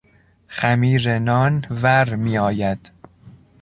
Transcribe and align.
خمیر 0.47 1.09
نان 1.19 1.53
ورمیآید. 1.81 2.91